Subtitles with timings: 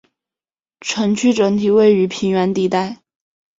[0.79, 3.03] 城区整体位于平原地带。